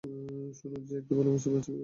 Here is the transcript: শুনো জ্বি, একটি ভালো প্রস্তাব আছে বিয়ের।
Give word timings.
শুনো 0.53 0.77
জ্বি, 0.79 0.93
একটি 0.97 1.13
ভালো 1.17 1.29
প্রস্তাব 1.31 1.53
আছে 1.55 1.71
বিয়ের। 1.71 1.79